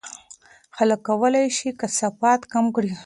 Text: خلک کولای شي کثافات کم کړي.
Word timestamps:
خلک 0.75 0.99
کولای 1.07 1.47
شي 1.57 1.69
کثافات 1.81 2.41
کم 2.51 2.65
کړي. 2.75 2.91